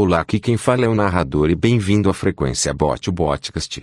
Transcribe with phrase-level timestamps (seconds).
[0.00, 3.82] Olá, aqui quem fala é o narrador e bem-vindo à Frequência Bot Botcast.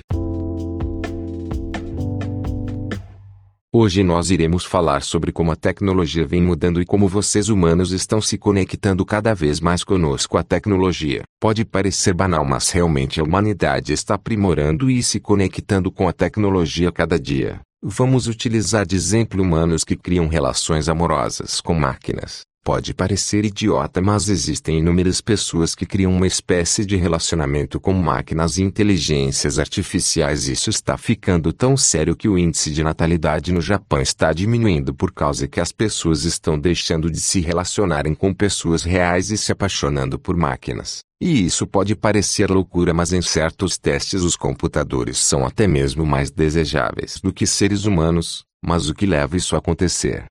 [3.69, 8.21] Hoje nós iremos falar sobre como a tecnologia vem mudando e como vocês humanos estão
[8.21, 10.37] se conectando cada vez mais conosco.
[10.37, 16.07] A tecnologia pode parecer banal, mas realmente a humanidade está aprimorando e se conectando com
[16.07, 17.59] a tecnologia cada dia.
[17.83, 22.45] Vamos utilizar de exemplo humanos que criam relações amorosas com máquinas.
[22.65, 28.57] Pode parecer idiota, mas existem inúmeras pessoas que criam uma espécie de relacionamento com máquinas
[28.57, 30.47] e inteligências artificiais.
[30.47, 35.11] Isso está ficando tão sério que o índice de natalidade no Japão está diminuindo por
[35.11, 40.17] causa que as pessoas estão deixando de se relacionarem com pessoas reais e se apaixonando
[40.17, 41.01] por máquinas.
[41.21, 46.31] E isso pode parecer loucura, mas em certos testes os computadores são até mesmo mais
[46.31, 48.43] desejáveis do que seres humanos.
[48.65, 50.25] Mas o que leva isso a acontecer?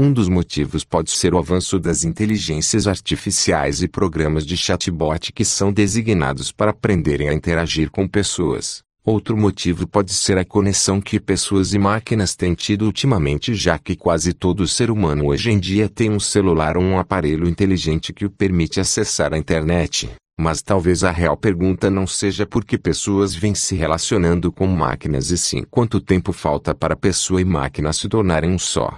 [0.00, 5.44] Um dos motivos pode ser o avanço das inteligências artificiais e programas de chatbot que
[5.44, 8.78] são designados para aprenderem a interagir com pessoas.
[9.04, 13.96] Outro motivo pode ser a conexão que pessoas e máquinas têm tido ultimamente, já que
[13.96, 18.24] quase todo ser humano hoje em dia tem um celular ou um aparelho inteligente que
[18.24, 20.08] o permite acessar a internet.
[20.40, 25.32] Mas talvez a real pergunta não seja por que pessoas vêm se relacionando com máquinas
[25.32, 28.94] e sim quanto tempo falta para pessoa e máquina se tornarem um só.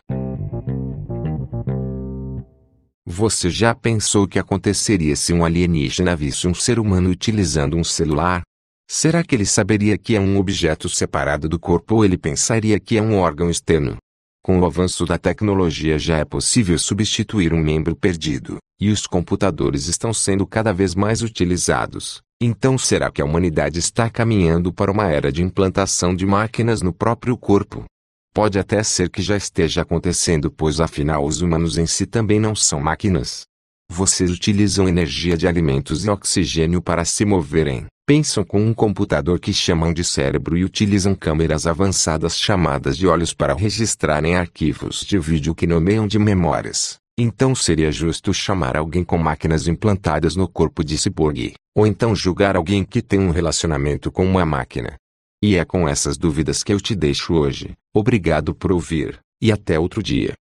[3.12, 7.82] Você já pensou o que aconteceria se um alienígena visse um ser humano utilizando um
[7.82, 8.42] celular?
[8.88, 12.96] Será que ele saberia que é um objeto separado do corpo ou ele pensaria que
[12.96, 13.96] é um órgão externo?
[14.44, 19.88] Com o avanço da tecnologia já é possível substituir um membro perdido, e os computadores
[19.88, 22.20] estão sendo cada vez mais utilizados.
[22.40, 26.92] Então será que a humanidade está caminhando para uma era de implantação de máquinas no
[26.92, 27.86] próprio corpo?
[28.32, 32.54] Pode até ser que já esteja acontecendo, pois afinal os humanos em si também não
[32.54, 33.42] são máquinas.
[33.90, 37.86] Vocês utilizam energia de alimentos e oxigênio para se moverem.
[38.06, 43.34] Pensam com um computador que chamam de cérebro e utilizam câmeras avançadas chamadas de olhos
[43.34, 46.98] para registrarem arquivos de vídeo que nomeiam de memórias.
[47.18, 52.56] Então seria justo chamar alguém com máquinas implantadas no corpo de ciborgue, ou então julgar
[52.56, 54.94] alguém que tem um relacionamento com uma máquina.
[55.42, 57.72] E é com essas dúvidas que eu te deixo hoje.
[57.94, 60.34] Obrigado por ouvir, e até outro dia.